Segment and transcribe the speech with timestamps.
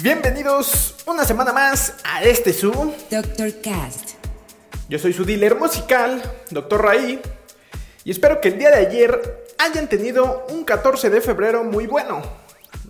[0.00, 2.72] Bienvenidos una semana más a este su.
[3.10, 3.60] Dr.
[3.60, 4.12] Cast.
[4.88, 6.82] Yo soy su dealer musical, Dr.
[6.82, 7.20] Raí,
[8.02, 12.22] y espero que el día de ayer hayan tenido un 14 de febrero muy bueno,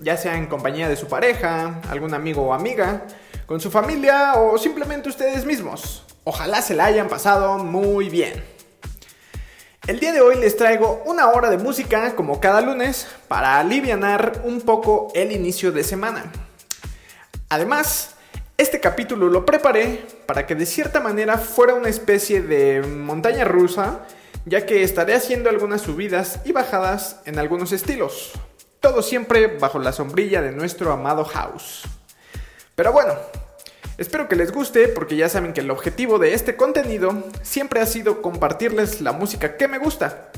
[0.02, 3.02] ya sea en compañía de su pareja, algún amigo o amiga,
[3.46, 6.04] con su familia o simplemente ustedes mismos.
[6.22, 8.44] Ojalá se la hayan pasado muy bien.
[9.88, 14.42] El día de hoy les traigo una hora de música como cada lunes para alivianar
[14.44, 16.30] un poco el inicio de semana.
[17.48, 18.14] Además,
[18.56, 24.06] este capítulo lo preparé para que de cierta manera fuera una especie de montaña rusa,
[24.46, 28.32] ya que estaré haciendo algunas subidas y bajadas en algunos estilos.
[28.80, 31.82] Todo siempre bajo la sombrilla de nuestro amado house.
[32.74, 33.14] Pero bueno,
[33.98, 37.86] espero que les guste porque ya saben que el objetivo de este contenido siempre ha
[37.86, 40.30] sido compartirles la música que me gusta,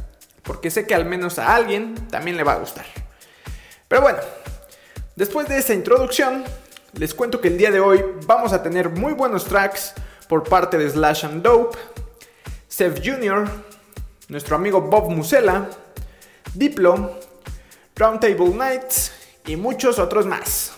[0.42, 2.86] porque sé que al menos a alguien también le va a gustar.
[3.88, 4.18] Pero bueno,
[5.16, 6.44] después de esta introducción,
[6.98, 9.92] les cuento que el día de hoy vamos a tener muy buenos tracks
[10.28, 11.76] por parte de Slash and Dope,
[12.68, 13.46] Seth Jr.,
[14.28, 15.68] nuestro amigo Bob Musella,
[16.54, 17.20] Diplo,
[17.94, 19.12] Roundtable Nights
[19.46, 20.72] y muchos otros más.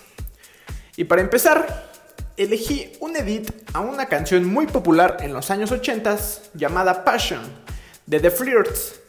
[0.96, 1.88] Y para empezar,
[2.36, 6.18] elegí un edit a una canción muy popular en los años 80
[6.54, 7.42] llamada Passion
[8.06, 9.00] de The Flirts,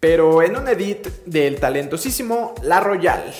[0.00, 3.34] pero en un edit del talentosísimo La Royale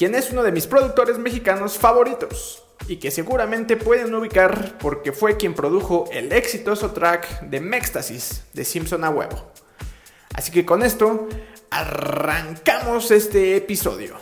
[0.00, 5.36] quien es uno de mis productores mexicanos favoritos y que seguramente pueden ubicar porque fue
[5.36, 9.52] quien produjo el exitoso track de Mextasis de Simpson a huevo.
[10.32, 11.28] Así que con esto
[11.70, 14.16] arrancamos este episodio.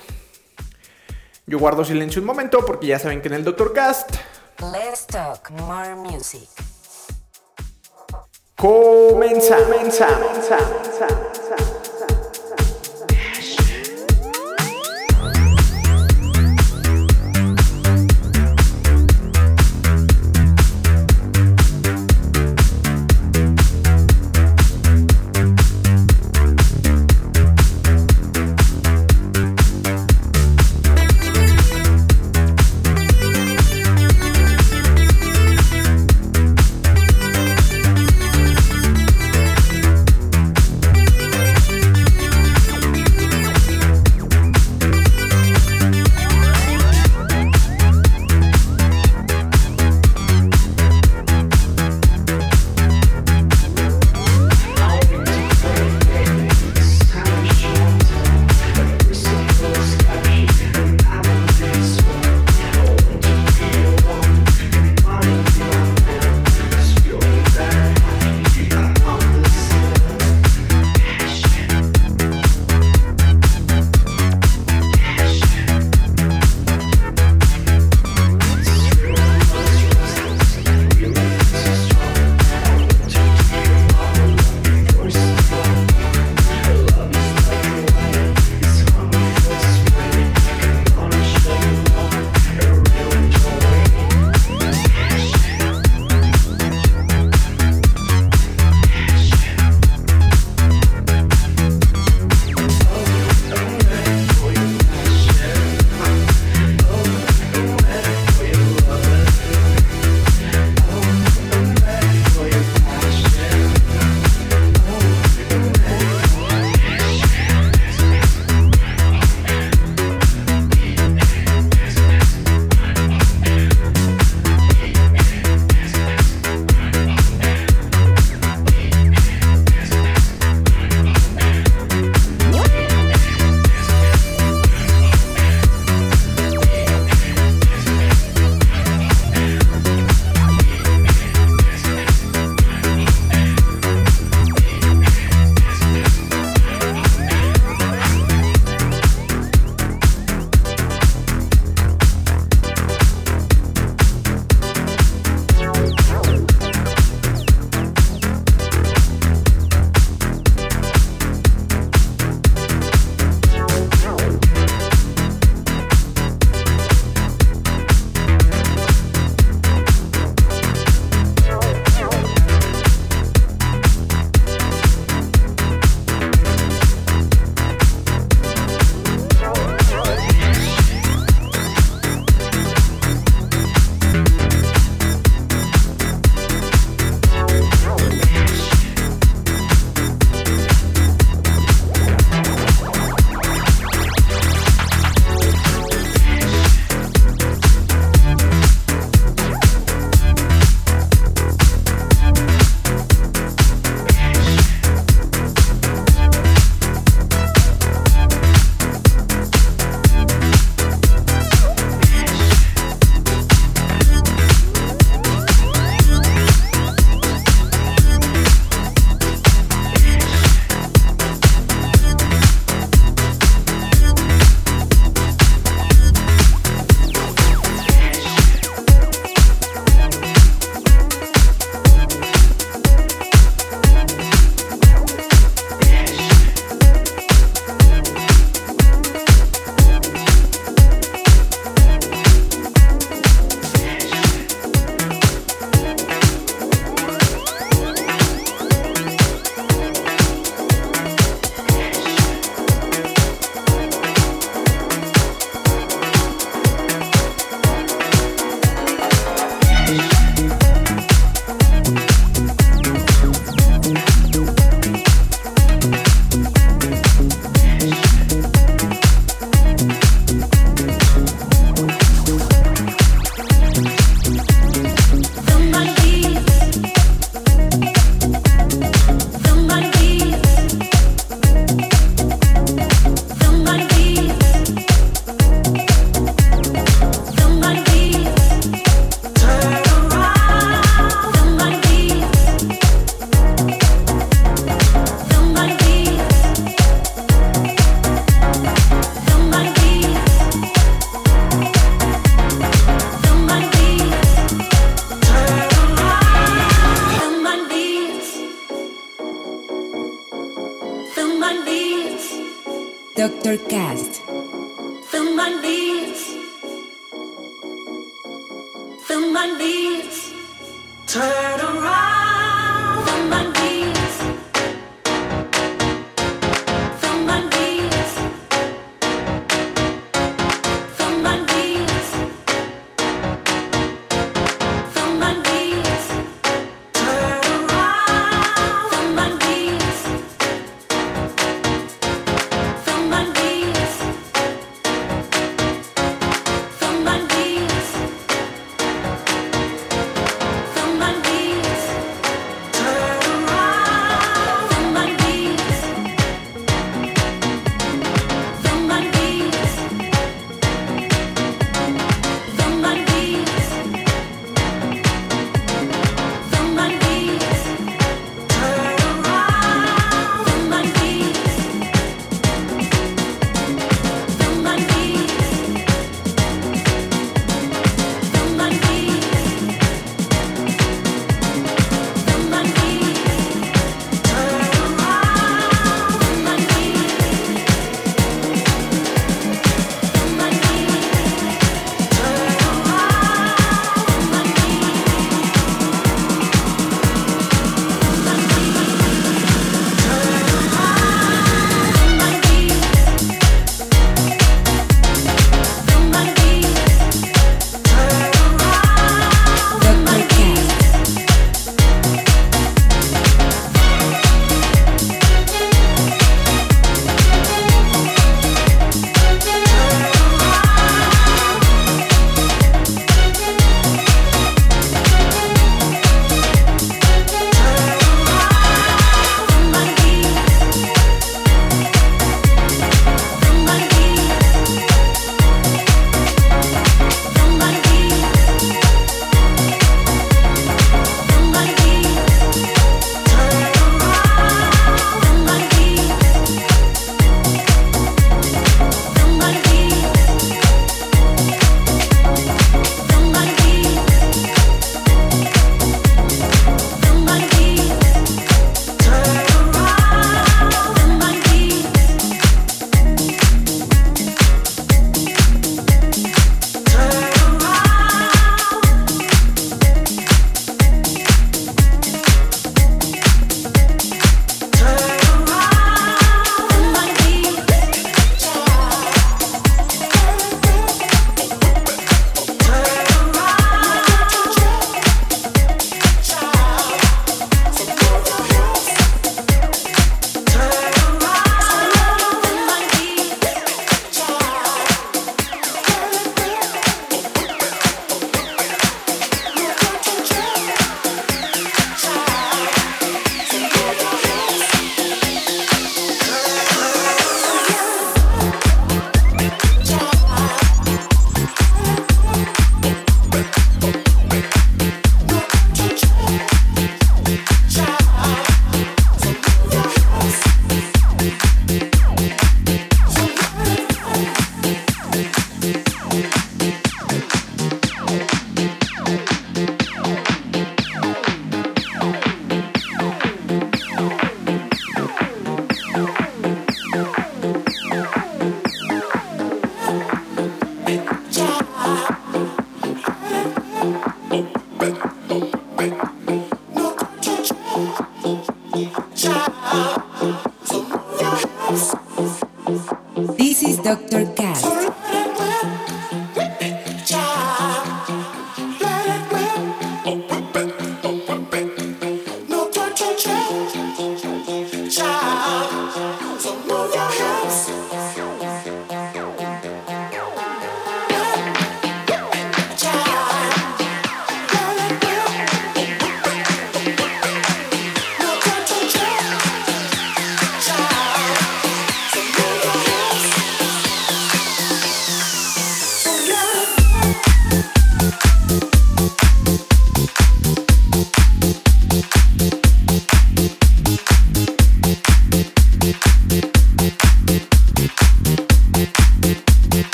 [1.46, 4.16] Yo guardo silencio un momento porque ya saben que en el Doctor Cast.
[4.58, 6.48] Let's talk more music.
[8.56, 10.00] Comenzamos.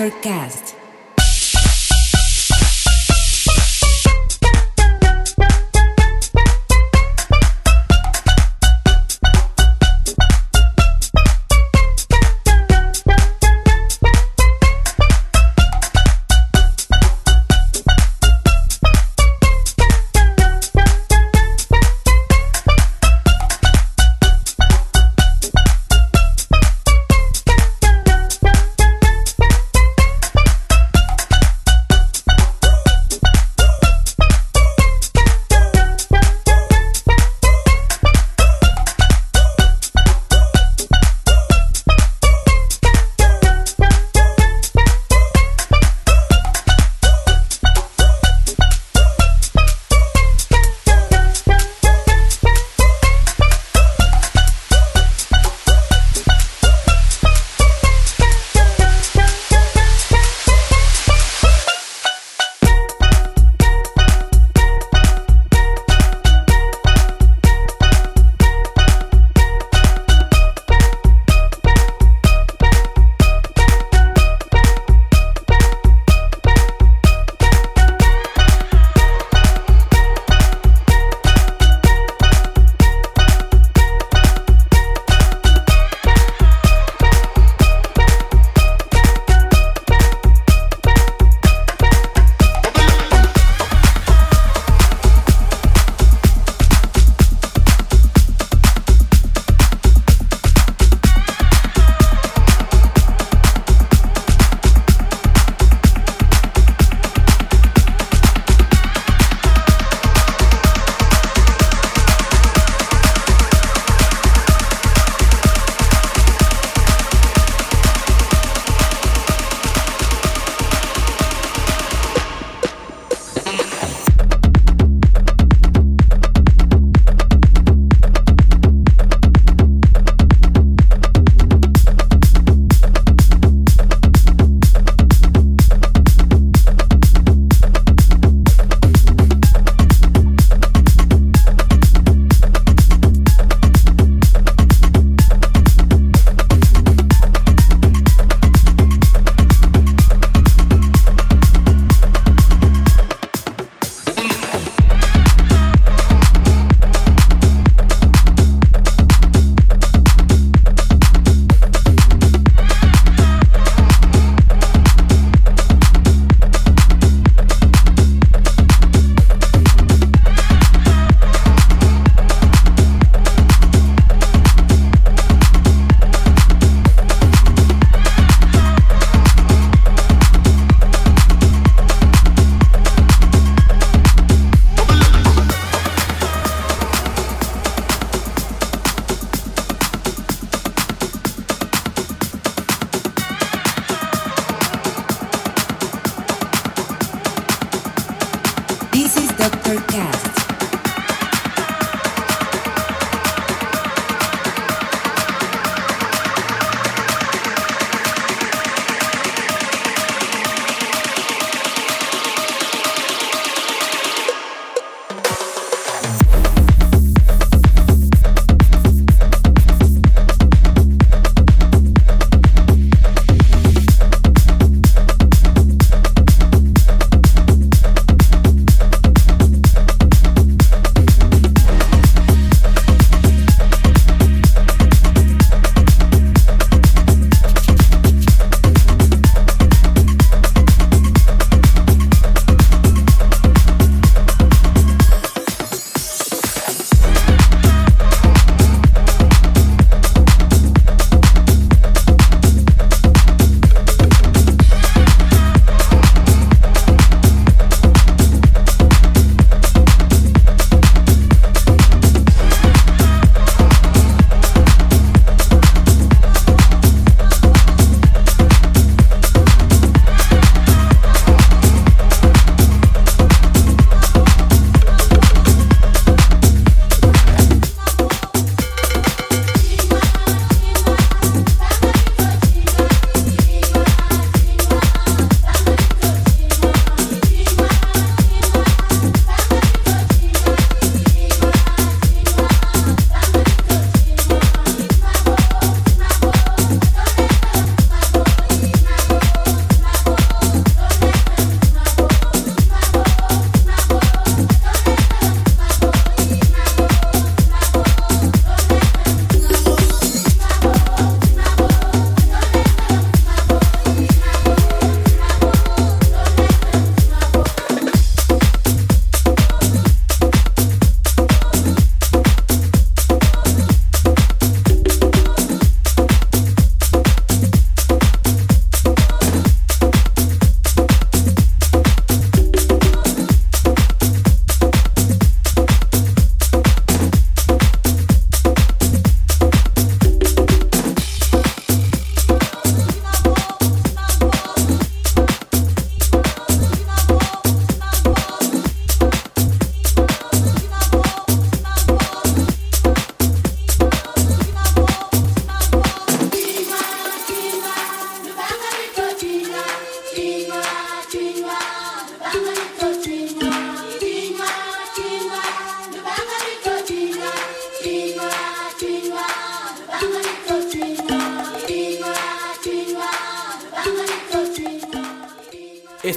[0.00, 0.69] Doctor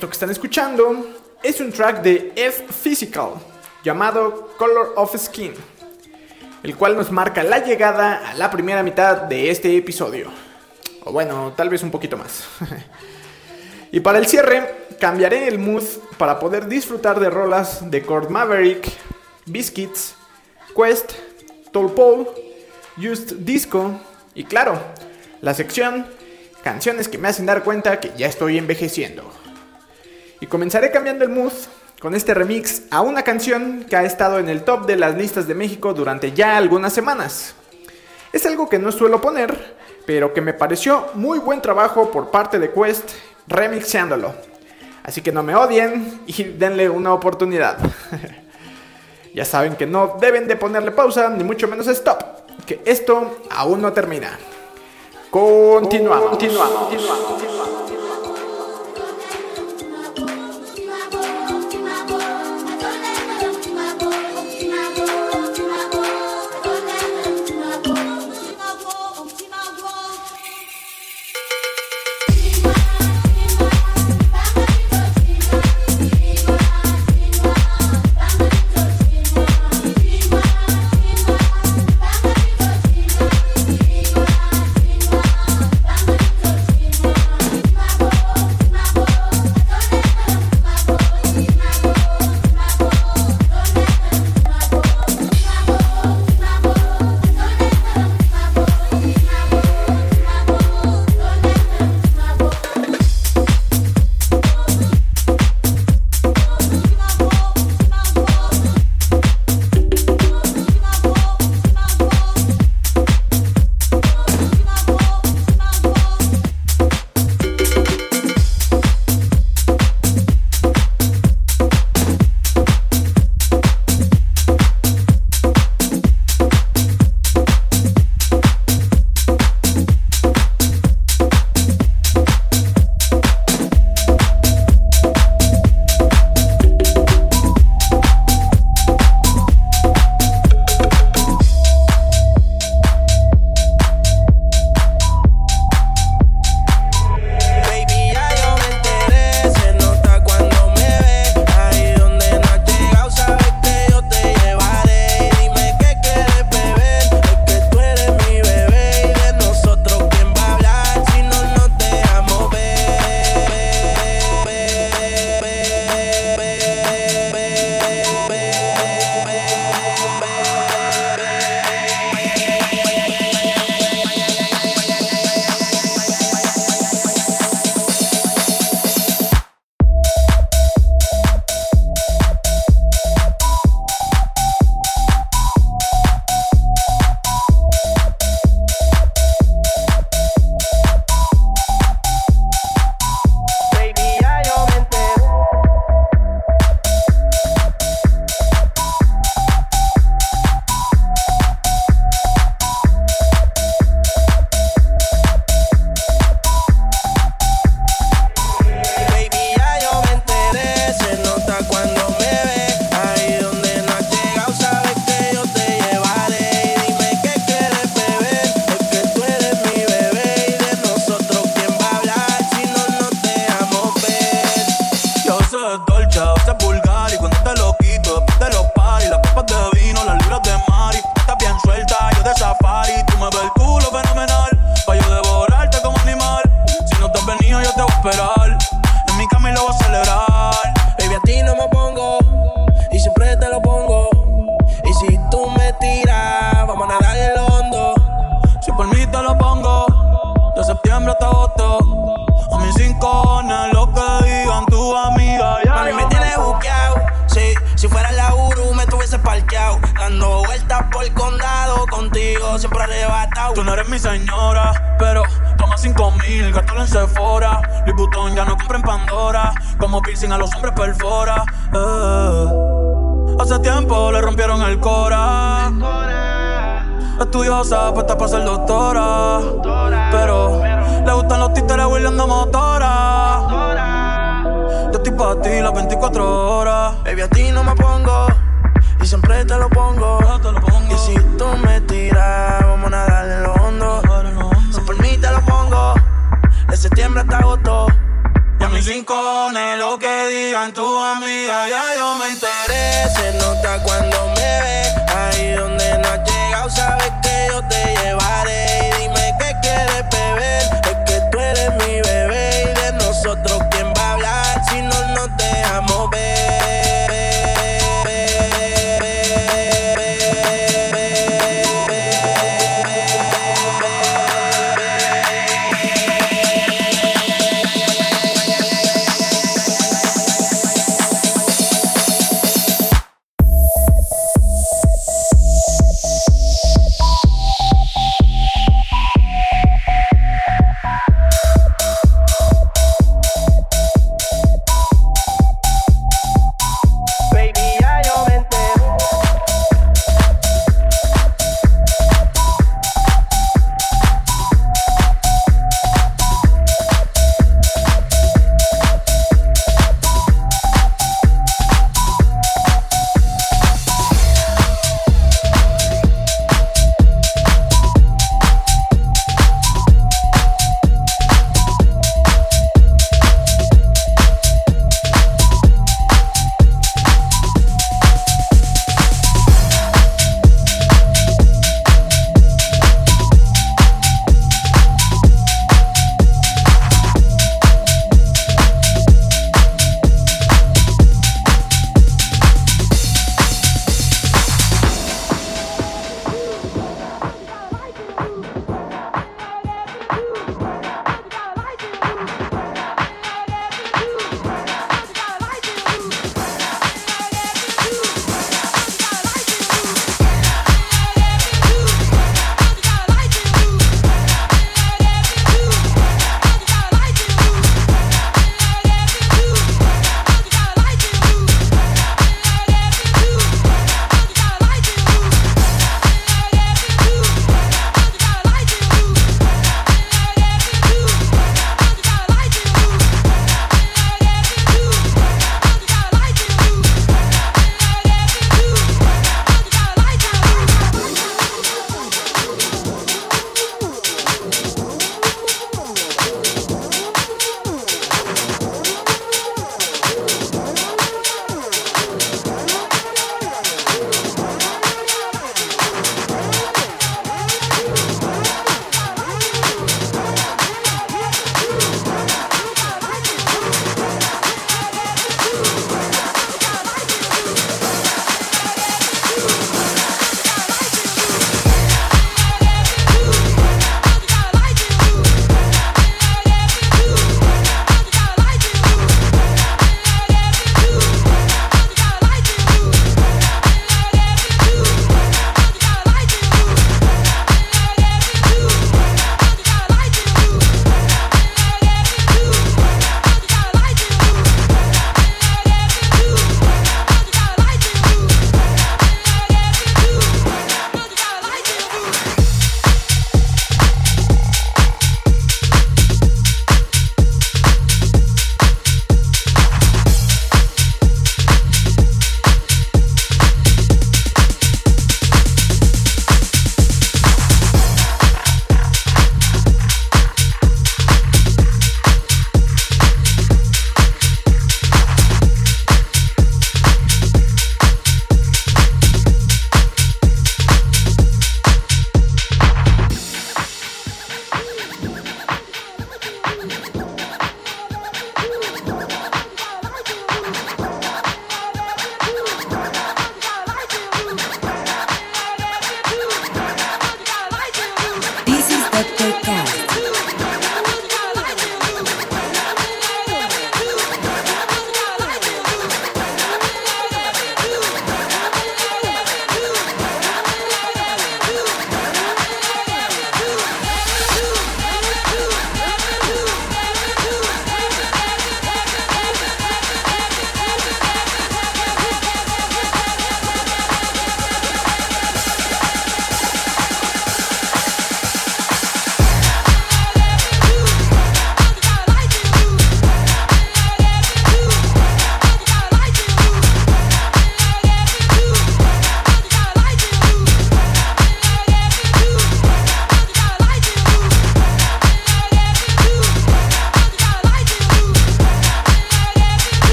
[0.00, 1.08] Que están escuchando
[1.42, 3.32] es un track de F Physical
[3.84, 5.52] llamado Color of Skin,
[6.62, 10.30] el cual nos marca la llegada a la primera mitad de este episodio.
[11.04, 12.44] O bueno, tal vez un poquito más.
[13.92, 15.84] y para el cierre, cambiaré el mood
[16.16, 18.90] para poder disfrutar de rolas de Cord Maverick,
[19.44, 20.14] Biscuits,
[20.74, 21.12] Quest,
[21.72, 22.26] Tolpol,
[22.96, 24.00] Used Disco
[24.34, 24.80] y claro,
[25.42, 26.06] la sección
[26.64, 29.30] canciones que me hacen dar cuenta que ya estoy envejeciendo.
[30.40, 31.52] Y comenzaré cambiando el mood
[32.00, 35.46] con este remix a una canción que ha estado en el top de las listas
[35.46, 37.54] de México durante ya algunas semanas.
[38.32, 39.76] Es algo que no suelo poner,
[40.06, 43.10] pero que me pareció muy buen trabajo por parte de Quest
[43.46, 44.34] remixándolo.
[45.02, 47.78] Así que no me odien y denle una oportunidad.
[49.34, 52.22] ya saben que no deben de ponerle pausa, ni mucho menos stop,
[52.64, 54.38] que esto aún no termina.
[55.30, 56.30] Continuamos.
[56.30, 56.88] Continuamos.
[56.88, 57.24] Continuamos.
[57.26, 57.79] Continuamos.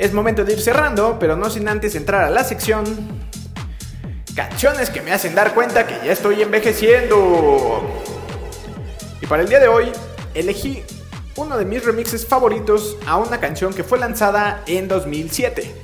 [0.00, 3.20] Es momento de ir cerrando, pero no sin antes entrar a la sección
[4.34, 7.82] Canciones que me hacen dar cuenta que ya estoy envejeciendo.
[9.20, 9.92] Y para el día de hoy,
[10.32, 10.82] elegí
[11.36, 15.74] uno de mis remixes favoritos a una canción que fue lanzada en 2007.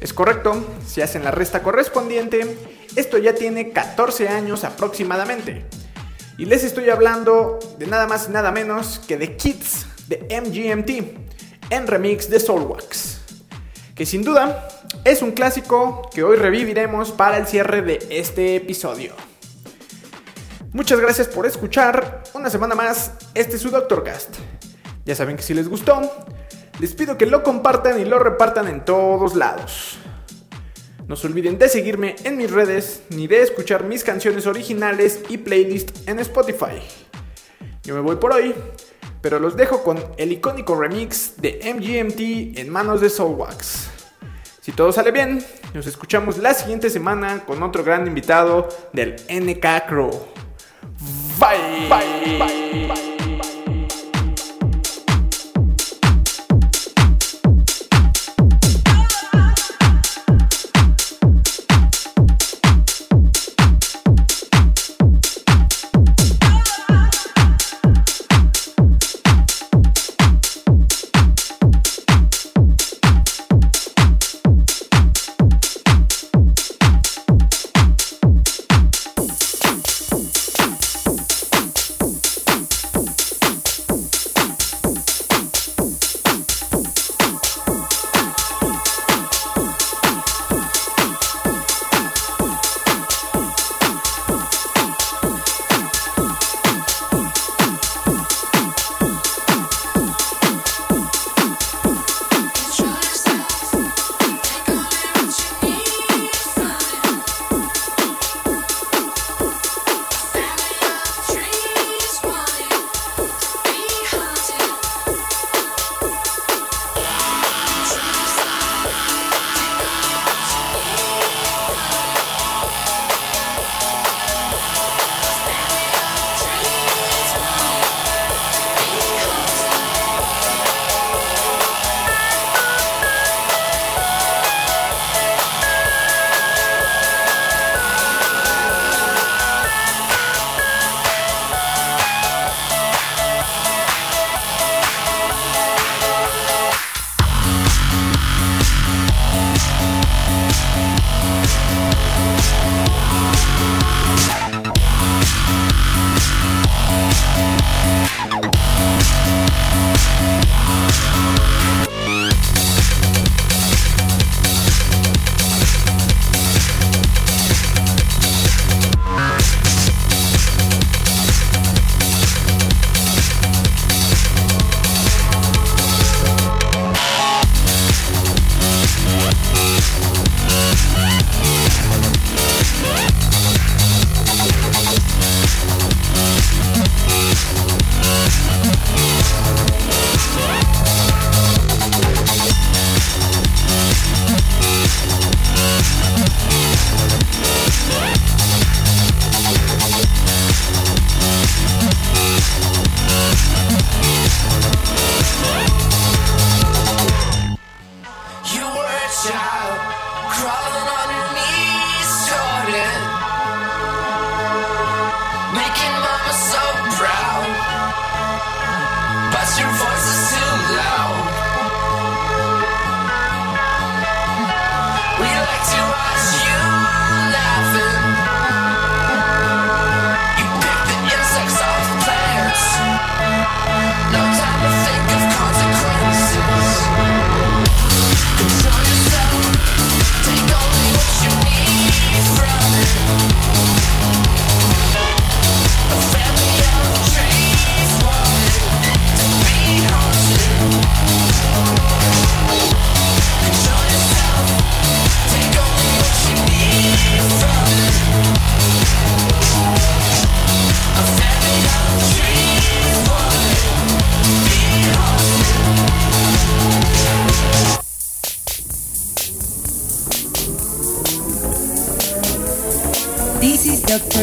[0.00, 2.56] Es correcto, si hacen la resta correspondiente,
[2.94, 5.64] esto ya tiene 14 años aproximadamente.
[6.38, 11.72] Y les estoy hablando de nada más y nada menos que de Kids de MGMT
[11.72, 13.19] en remix de Soulwax.
[14.00, 14.66] Que sin duda
[15.04, 19.12] es un clásico que hoy reviviremos para el cierre de este episodio.
[20.72, 24.36] Muchas gracias por escuchar una semana más este es su Doctorcast.
[25.04, 26.00] Ya saben que si les gustó,
[26.78, 29.98] les pido que lo compartan y lo repartan en todos lados.
[31.06, 35.36] No se olviden de seguirme en mis redes ni de escuchar mis canciones originales y
[35.36, 36.80] playlist en Spotify.
[37.82, 38.54] Yo me voy por hoy,
[39.20, 43.88] pero los dejo con el icónico remix de MGMT en manos de Soulwax.
[44.60, 45.44] Si todo sale bien,
[45.74, 50.10] nos escuchamos la siguiente semana con otro gran invitado del NK Crew.
[51.38, 51.88] Bye.
[51.88, 52.38] Bye.
[52.38, 52.86] Bye.
[52.86, 53.19] Bye.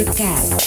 [0.05, 0.66] Doctor